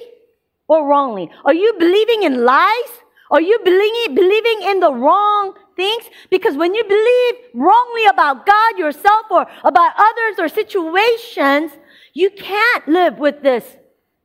[0.68, 1.30] or wrongly?
[1.44, 2.90] Are you believing in lies?
[3.30, 6.04] Are you believing, in the wrong things?
[6.30, 11.72] Because when you believe wrongly about God, yourself, or about others or situations,
[12.14, 13.64] you can't live with this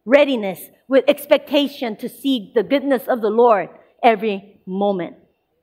[0.06, 3.70] readiness, with expectation to see the goodness of the Lord
[4.02, 5.18] every moment.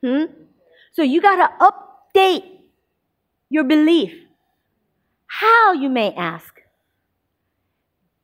[0.04, 0.24] Hmm?
[0.92, 1.72] So you got to
[2.14, 2.44] update
[3.48, 4.12] your belief.
[5.26, 6.59] How, you may ask?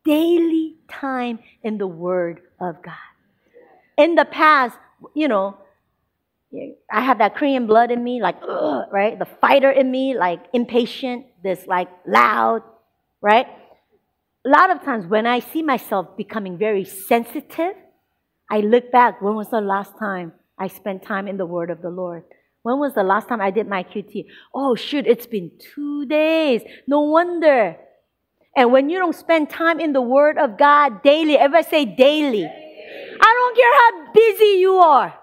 [0.07, 2.95] Daily time in the Word of God.
[3.99, 4.79] In the past,
[5.15, 5.59] you know,
[6.91, 9.19] I have that Korean blood in me, like, ugh, right?
[9.19, 12.63] The fighter in me, like impatient, this like loud,
[13.21, 13.47] right?
[14.47, 17.75] A lot of times when I see myself becoming very sensitive,
[18.49, 21.83] I look back, when was the last time I spent time in the Word of
[21.83, 22.23] the Lord?
[22.63, 24.27] When was the last time I did my QT?
[24.55, 26.63] Oh, shoot, it's been two days.
[26.87, 27.77] No wonder.
[28.57, 32.45] And when you don't spend time in the Word of God daily, everybody say daily.
[32.45, 35.15] I don't care how busy you are.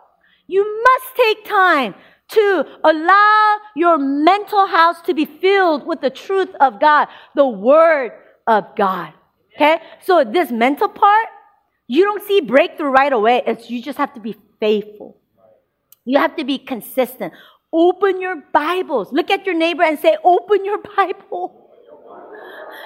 [0.48, 1.96] You must take time
[2.30, 8.12] to allow your mental house to be filled with the truth of God, the Word
[8.46, 9.13] of God.
[9.56, 9.80] Okay?
[10.02, 11.28] So, this mental part,
[11.88, 13.41] you don't see breakthrough right away.
[13.48, 15.17] It's, you just have to be faithful.
[16.06, 17.34] You have to be consistent.
[17.72, 19.12] Open your Bibles.
[19.12, 21.62] Look at your neighbor and say, Open your Bible.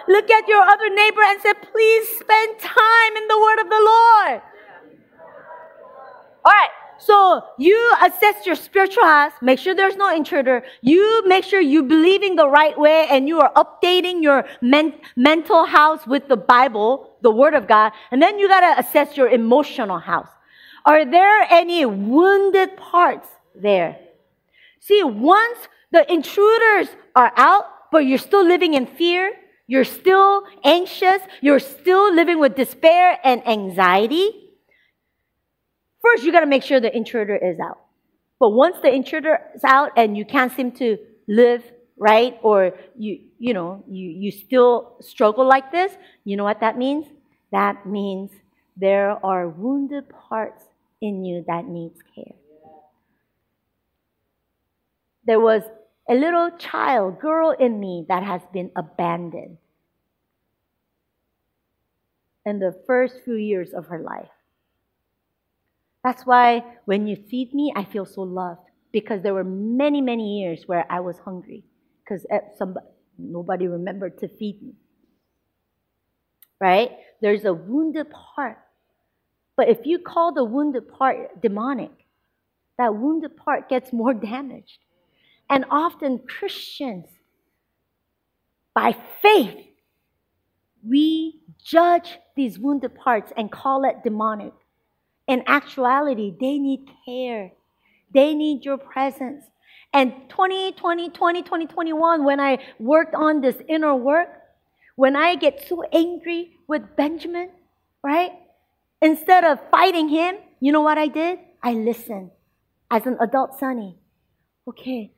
[0.07, 3.81] Look at your other neighbor and say, Please spend time in the Word of the
[3.83, 4.41] Lord.
[6.45, 6.69] All right.
[6.99, 10.63] So you assess your spiritual house, make sure there's no intruder.
[10.81, 15.65] You make sure you believing the right way and you are updating your men- mental
[15.65, 17.91] house with the Bible, the Word of God.
[18.11, 20.29] And then you got to assess your emotional house.
[20.85, 23.99] Are there any wounded parts there?
[24.79, 25.59] See, once
[25.91, 29.33] the intruders are out, but you're still living in fear,
[29.67, 34.49] you're still anxious, you're still living with despair and anxiety,
[36.01, 37.79] first you got to make sure the intruder is out.
[38.39, 41.63] But once the intruder is out and you can't seem to live
[41.97, 45.91] right, or you, you know, you, you still struggle like this,
[46.23, 47.07] you know what that means?
[47.51, 48.31] That means
[48.77, 50.63] there are wounded parts
[51.01, 52.35] in you that needs care.
[55.25, 55.63] There was
[56.09, 59.57] a little child, girl in me that has been abandoned
[62.45, 64.29] in the first few years of her life.
[66.03, 70.39] That's why when you feed me, I feel so loved because there were many, many
[70.39, 71.63] years where I was hungry
[72.03, 72.39] because eh,
[73.17, 74.73] nobody remembered to feed me.
[76.61, 76.91] Right?
[77.21, 78.57] There's a wounded part
[79.57, 81.91] but if you call the wounded part demonic,
[82.77, 84.77] that wounded part gets more damaged.
[85.49, 87.07] And often Christians,
[88.73, 89.65] by faith,
[90.87, 94.53] we judge these wounded parts and call it demonic.
[95.27, 97.51] In actuality, they need care.
[98.13, 99.43] They need your presence.
[99.93, 104.29] And 2020, 20, 2021, when I worked on this inner work,
[104.95, 107.49] when I get so angry with Benjamin,
[108.03, 108.31] right?
[109.01, 111.39] Instead of fighting him, you know what I did?
[111.61, 112.31] I listened
[112.89, 113.97] as an adult Sonny.
[114.67, 115.11] Okay.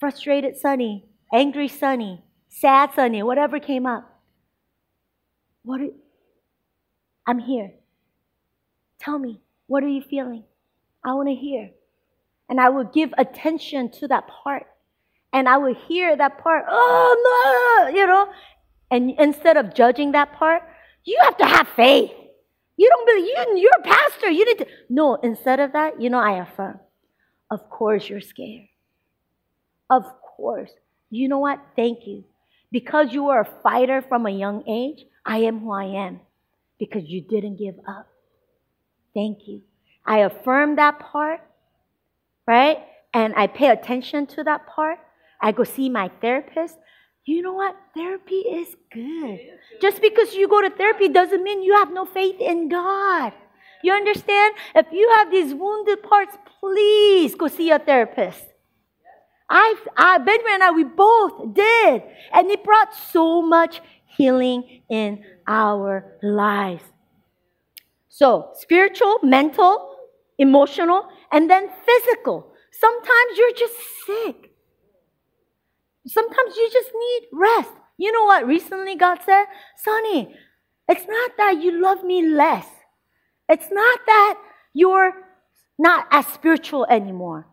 [0.00, 4.10] Frustrated Sonny, angry Sonny, sad Sonny, whatever came up.
[5.62, 5.88] What are,
[7.26, 7.72] I'm here.
[8.98, 10.44] Tell me, what are you feeling?
[11.04, 11.70] I want to hear.
[12.48, 14.66] And I will give attention to that part.
[15.34, 18.32] And I will hear that part, oh no, you know.
[18.90, 20.62] And instead of judging that part,
[21.04, 22.10] you have to have faith.
[22.76, 24.30] You don't believe, you, you're a pastor.
[24.30, 24.66] You need to.
[24.88, 26.80] No, instead of that, you know, I affirm.
[27.50, 28.69] Of course you're scared.
[29.90, 30.70] Of course.
[31.10, 31.60] You know what?
[31.76, 32.24] Thank you.
[32.72, 36.20] Because you were a fighter from a young age, I am who I am.
[36.78, 38.08] Because you didn't give up.
[39.12, 39.62] Thank you.
[40.06, 41.40] I affirm that part,
[42.46, 42.78] right?
[43.12, 44.98] And I pay attention to that part.
[45.42, 46.76] I go see my therapist
[47.30, 47.76] you know what?
[47.94, 49.38] Therapy is good.
[49.80, 53.32] Just because you go to therapy doesn't mean you have no faith in God.
[53.84, 54.54] You understand?
[54.74, 58.44] If you have these wounded parts, please go see a therapist.
[59.50, 62.02] I, I, Benjamin and I, we both did.
[62.32, 66.84] And it brought so much healing in our lives.
[68.08, 69.96] So, spiritual, mental,
[70.38, 72.52] emotional, and then physical.
[72.70, 73.74] Sometimes you're just
[74.06, 74.50] sick.
[76.06, 77.70] Sometimes you just need rest.
[77.98, 79.44] You know what recently God said?
[79.76, 80.34] Sonny,
[80.88, 82.66] it's not that you love me less.
[83.48, 84.38] It's not that
[84.72, 85.12] you're
[85.78, 87.46] not as spiritual anymore.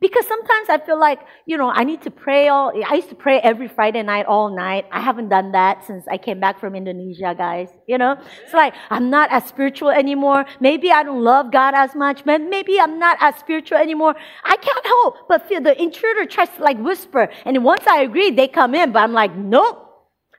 [0.00, 3.14] Because sometimes I feel like, you know, I need to pray all, I used to
[3.14, 4.86] pray every Friday night, all night.
[4.90, 7.68] I haven't done that since I came back from Indonesia, guys.
[7.86, 8.16] You know?
[8.42, 10.46] It's like, I'm not as spiritual anymore.
[10.58, 12.24] Maybe I don't love God as much.
[12.24, 14.14] Maybe I'm not as spiritual anymore.
[14.42, 17.28] I can't help but feel the intruder tries to like whisper.
[17.44, 19.86] And once I agree, they come in, but I'm like, nope.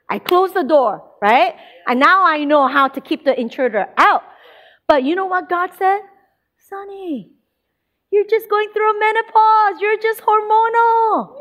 [0.09, 1.53] I close the door, right?
[1.87, 4.23] And now I know how to keep the intruder out.
[4.87, 6.01] But you know what God said?
[6.67, 7.31] Sonny,
[8.11, 9.81] you're just going through a menopause.
[9.81, 11.37] You're just hormonal.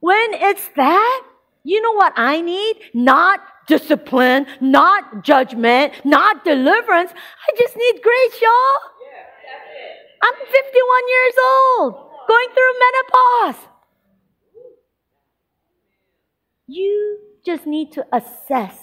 [0.00, 1.22] When it's that,
[1.64, 2.76] you know what I need?
[2.94, 7.12] Not discipline, not judgment, not deliverance.
[7.12, 8.80] I just need grace, y'all.
[10.22, 10.54] I'm 51
[11.08, 13.68] years old, going through menopause.
[16.66, 18.76] You just need to assess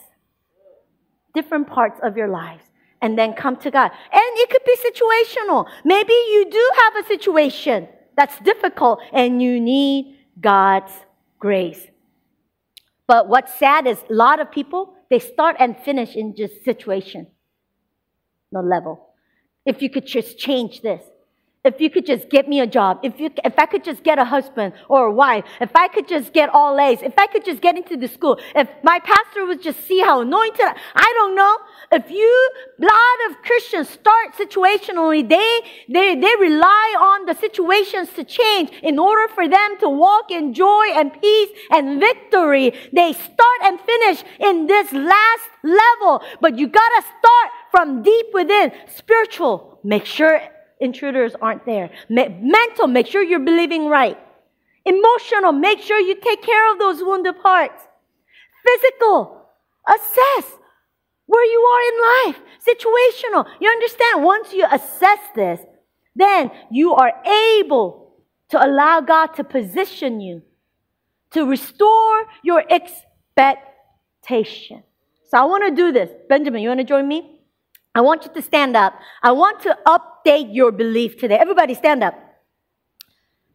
[1.33, 2.63] different parts of your lives
[3.01, 3.91] and then come to God.
[4.11, 5.67] And it could be situational.
[5.83, 10.91] Maybe you do have a situation that's difficult and you need God's
[11.39, 11.87] grace.
[13.07, 17.27] But what's sad is a lot of people, they start and finish in just situation,
[18.51, 19.09] no level.
[19.65, 21.03] If you could just change this,
[21.65, 24.19] if you could just get me a job, if, you, if I could just get
[24.19, 27.43] a husband or a wife, if I could just get all A's, if I could
[27.43, 31.35] just get into the school, if my pastor would just see how anointed, I don't
[31.35, 31.57] know.
[31.91, 38.09] If you, a lot of Christians start situationally, they, they, they rely on the situations
[38.13, 42.73] to change in order for them to walk in joy and peace and victory.
[42.93, 48.71] They start and finish in this last level, but you gotta start from deep within,
[48.87, 49.79] spiritual.
[49.83, 50.41] Make sure
[50.79, 51.89] intruders aren't there.
[52.09, 54.17] Me- mental, make sure you're believing right.
[54.85, 57.81] Emotional, make sure you take care of those wounded parts.
[58.65, 59.49] Physical,
[59.87, 60.57] assess
[61.25, 62.39] where you are in life.
[62.59, 64.23] Situational, you understand?
[64.23, 65.59] Once you assess this,
[66.15, 67.11] then you are
[67.59, 68.13] able
[68.49, 70.43] to allow God to position you
[71.31, 74.83] to restore your expectation.
[75.27, 76.09] So I want to do this.
[76.29, 77.34] Benjamin, you want to join me?
[77.95, 78.93] I want you to stand up.
[79.23, 81.37] I want to update your belief today.
[81.37, 82.13] Everybody stand up.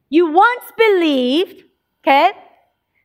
[0.08, 1.62] You once believed,
[2.02, 2.32] okay,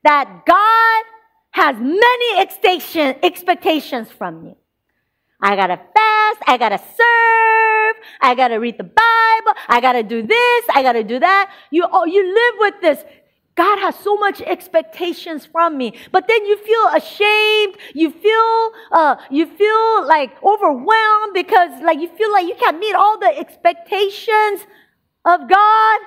[0.05, 1.03] that God
[1.51, 4.55] has many expectation, expectations from you.
[5.41, 10.65] I gotta fast, I gotta serve, I gotta read the Bible, I gotta do this,
[10.73, 11.51] I gotta do that.
[11.69, 13.03] You, oh, you live with this
[13.55, 15.93] God has so much expectations from me.
[16.11, 17.77] But then you feel ashamed.
[17.93, 22.95] You feel, uh, you feel like overwhelmed because like you feel like you can't meet
[22.95, 24.65] all the expectations
[25.23, 25.99] of God.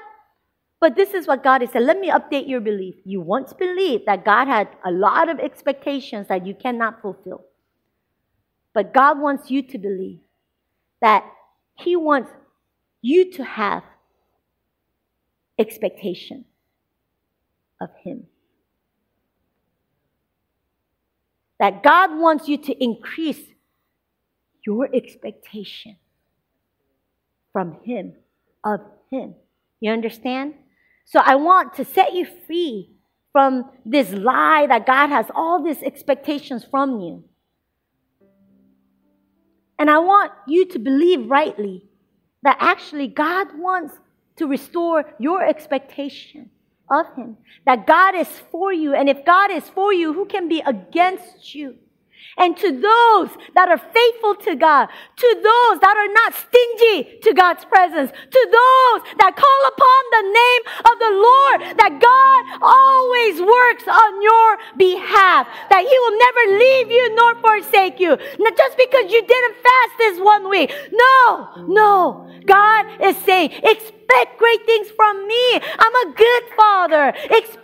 [0.80, 1.82] But this is what God has said.
[1.82, 2.96] Let me update your belief.
[3.04, 7.44] You once believed that God had a lot of expectations that you cannot fulfill.
[8.74, 10.20] But God wants you to believe
[11.00, 11.24] that
[11.74, 12.30] He wants
[13.00, 13.82] you to have
[15.58, 16.44] expectation
[17.80, 18.26] of Him.
[21.60, 23.40] That God wants you to increase
[24.64, 25.96] your expectation
[27.52, 28.14] from Him,
[28.64, 29.34] of Him.
[29.80, 30.54] You understand?
[31.04, 32.90] So I want to set you free
[33.32, 37.24] from this lie that God has all these expectations from you.
[39.78, 41.84] And I want you to believe rightly
[42.42, 43.94] that actually God wants
[44.36, 46.50] to restore your expectation
[46.90, 47.36] of Him.
[47.66, 48.94] That God is for you.
[48.94, 51.76] And if God is for you, who can be against you?
[52.38, 57.34] And to those that are faithful to God, to those that are not stingy to
[57.34, 63.42] God's presence, to those that call upon the name of the Lord, that God always
[63.42, 68.14] works on your behalf, that He will never leave you nor forsake you.
[68.38, 70.70] Not just because you didn't fast this one week.
[70.92, 72.30] No, no.
[72.46, 75.60] God is saying, expect great things from me.
[75.78, 77.12] I'm a good father.
[77.30, 77.57] Expect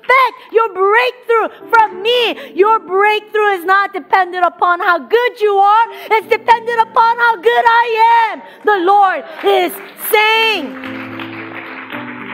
[0.53, 2.53] your breakthrough from me.
[2.55, 7.65] Your breakthrough is not dependent upon how good you are, it's dependent upon how good
[7.67, 8.43] I am.
[8.65, 9.73] The Lord is
[10.11, 10.67] saying.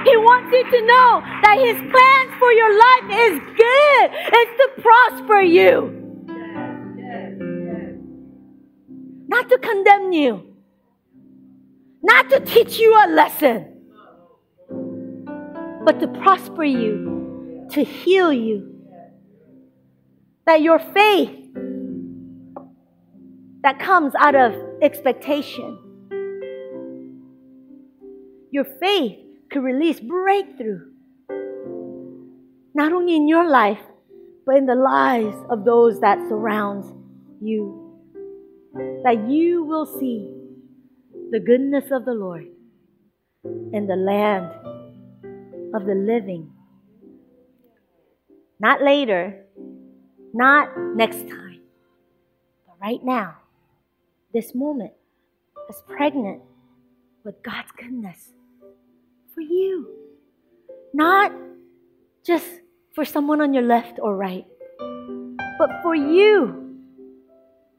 [0.04, 4.10] He wants you to know that His plans for your life is good.
[4.32, 5.96] It's to prosper you.
[9.28, 10.56] Not to condemn you.
[12.02, 13.70] Not to teach you a lesson
[15.84, 17.09] but to prosper you,
[17.70, 18.66] to heal you.
[20.46, 21.36] That your faith
[23.62, 25.78] that comes out of expectation,
[28.50, 29.18] your faith
[29.50, 30.90] could release breakthrough,
[32.74, 33.80] not only in your life,
[34.46, 36.84] but in the lives of those that surround
[37.40, 37.86] you.
[39.04, 40.34] That you will see
[41.30, 42.46] the goodness of the Lord
[43.44, 44.46] in the land
[45.74, 46.50] of the living.
[48.61, 49.46] Not later,
[50.34, 51.61] not next time,
[52.66, 53.36] but right now,
[54.34, 54.92] this moment
[55.70, 56.42] is pregnant
[57.24, 58.32] with God's goodness
[59.34, 59.88] for you.
[60.92, 61.32] Not
[62.22, 62.46] just
[62.94, 64.44] for someone on your left or right,
[65.58, 66.76] but for you.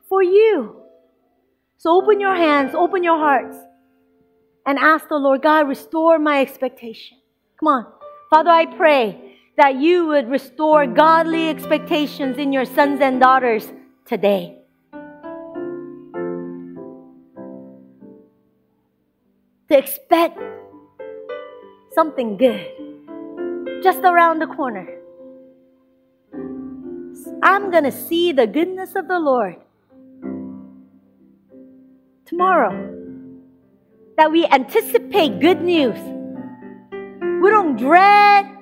[0.10, 0.82] For you.
[1.78, 3.56] So open your hands, open your hearts,
[4.66, 7.20] and ask the Lord, God, restore my expectation.
[7.60, 7.86] Come on.
[8.32, 13.72] Father, I pray that you would restore godly expectations in your sons and daughters
[14.06, 14.58] today.
[19.70, 20.40] To expect
[21.94, 22.66] something good
[23.84, 24.88] just around the corner.
[27.44, 29.58] I'm going to see the goodness of the Lord
[32.26, 32.98] tomorrow.
[34.18, 35.98] That we anticipate good news.
[37.42, 38.61] We don't dread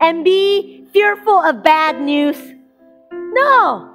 [0.00, 2.36] and be fearful of bad news.
[3.12, 3.94] No.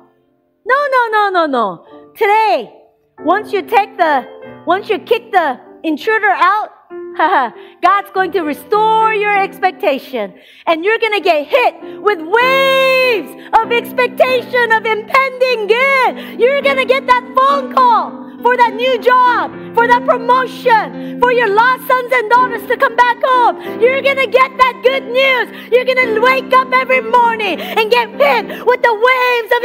[0.66, 1.86] No, no, no, no, no.
[2.16, 2.74] Today,
[3.20, 4.26] once you take the,
[4.66, 6.70] once you kick the intruder out,
[7.82, 10.34] God's going to restore your expectation.
[10.66, 16.40] And you're going to get hit with waves of expectation of impending good.
[16.40, 21.32] You're going to get that phone call for that new job, for that promotion, for
[21.32, 23.82] your lost sons and daughters to come back home.
[23.82, 25.72] You're going to get that good news.
[25.72, 29.64] You're going to wake up every morning and get hit with the waves of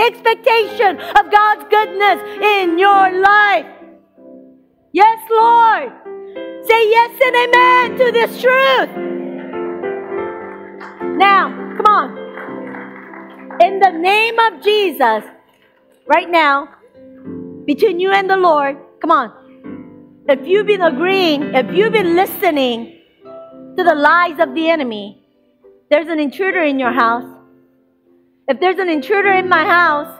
[0.00, 3.66] expectation of God's goodness in your life.
[4.92, 5.92] Yes, Lord.
[6.66, 8.90] Say yes and amen to this truth.
[11.18, 12.18] Now, come on.
[13.60, 15.24] In the name of Jesus,
[16.06, 16.68] right now,
[17.70, 19.30] between you and the Lord, come on.
[20.28, 22.98] If you've been agreeing, if you've been listening
[23.76, 25.22] to the lies of the enemy,
[25.88, 27.28] there's an intruder in your house.
[28.48, 30.12] If there's an intruder in my house,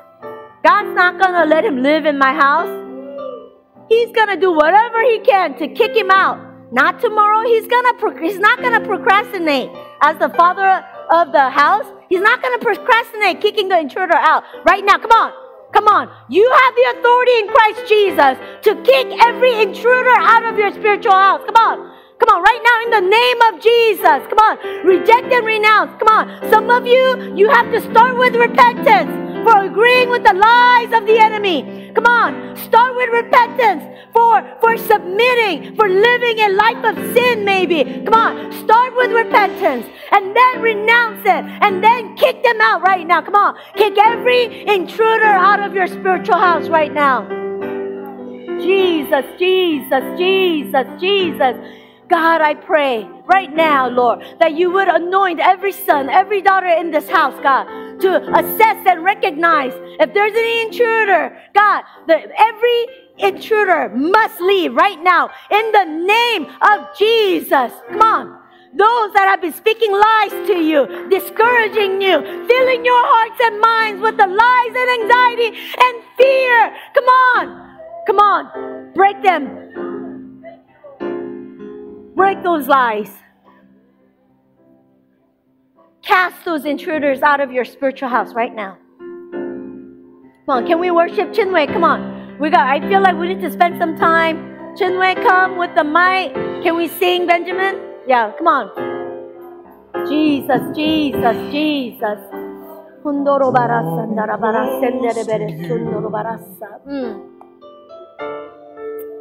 [0.65, 2.71] God's not going to let him live in my house.
[3.89, 6.39] He's gonna do whatever he can to kick him out.
[6.73, 7.43] Not tomorrow.
[7.43, 7.95] He's gonna.
[7.95, 9.69] Pro- he's not gonna procrastinate.
[10.01, 14.85] As the father of the house, he's not gonna procrastinate kicking the intruder out right
[14.85, 14.99] now.
[14.99, 15.50] Come on.
[15.73, 16.11] Come on.
[16.29, 21.13] You have the authority in Christ Jesus to kick every intruder out of your spiritual
[21.13, 21.43] house.
[21.47, 21.91] Come on.
[22.19, 24.21] Come on, right now in the name of Jesus.
[24.29, 24.59] Come on.
[24.85, 25.91] Reject and renounce.
[25.99, 26.51] Come on.
[26.51, 29.11] Some of you, you have to start with repentance
[29.45, 31.80] for agreeing with the lies of the enemy.
[31.95, 33.83] Come on, start with repentance
[34.13, 37.85] for, for submitting, for living a life of sin, maybe.
[38.05, 43.07] Come on, start with repentance and then renounce it and then kick them out right
[43.07, 43.23] now.
[43.23, 47.29] Come on, kick every intruder out of your spiritual house right now.
[48.61, 51.57] Jesus, Jesus, Jesus, Jesus.
[52.09, 56.91] God, I pray right now, Lord, that you would anoint every son, every daughter in
[56.91, 57.65] this house, God,
[58.01, 61.39] to assess and recognize if there's any intruder.
[61.55, 62.87] God, the, every
[63.19, 67.73] intruder must leave right now in the name of Jesus.
[67.91, 68.39] Come on.
[68.73, 74.01] Those that have been speaking lies to you, discouraging you, filling your hearts and minds
[74.01, 76.77] with the lies and anxiety and fear.
[76.95, 77.79] Come on.
[78.07, 78.93] Come on.
[78.95, 79.71] Break them
[82.21, 83.11] Break those lies.
[86.03, 88.77] Cast those intruders out of your spiritual house right now.
[90.51, 91.73] Come on, can we worship Chinwe?
[91.73, 92.37] Come on.
[92.41, 94.37] We got I feel like we need to spend some time.
[94.75, 96.35] Chinwe, come with the mic.
[96.65, 97.79] Can we sing, Benjamin?
[98.09, 98.67] Yeah, come on.
[100.09, 102.19] Jesus, Jesus, Jesus.
[106.89, 107.23] Mm.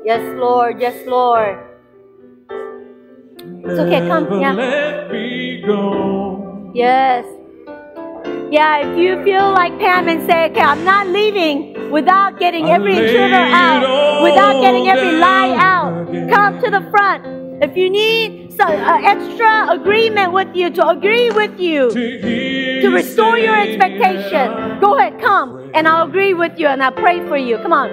[0.04, 0.82] Yes, Lord.
[0.82, 1.60] Yes, Lord.
[3.38, 4.42] It's okay, come.
[4.42, 4.54] Yeah.
[4.54, 6.72] Let me go.
[6.74, 7.39] Yes.
[8.52, 12.94] Yeah, if you feel like Pam and say, okay, I'm not leaving without getting every
[12.98, 17.26] intruder out, without getting every lie out, come to the front.
[17.64, 23.38] If you need some uh, extra agreement with you, to agree with you, to restore
[23.38, 27.58] your expectation, go ahead, come, and I'll agree with you and I'll pray for you.
[27.60, 27.90] Come on.